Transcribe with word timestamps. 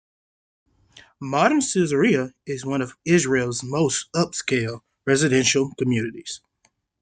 Modern 1.19 1.59
Caesarea 1.61 2.33
is 2.47 2.65
one 2.65 2.81
of 2.81 2.97
Israel's 3.05 3.61
most 3.63 4.09
upscale 4.15 4.81
residential 5.05 5.75
communities. 5.77 6.41